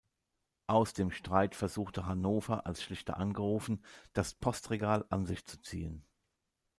[0.65, 6.07] Aus dem Streit versuchte Hannover, als Schlichter angerufen, das Postregal an sich zu ziehen.